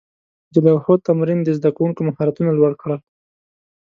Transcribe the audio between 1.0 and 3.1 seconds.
تمرین د زده کوونکو مهارتونه لوړ کړل.